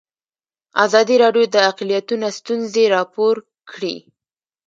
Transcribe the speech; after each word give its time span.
ازادي 0.85 1.15
راډیو 1.23 1.45
د 1.55 1.57
اقلیتونه 1.71 2.27
ستونزې 2.37 2.83
راپور 2.95 3.35
کړي. 3.71 3.95